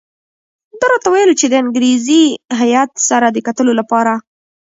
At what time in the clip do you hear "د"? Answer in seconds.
1.49-1.53, 3.31-3.37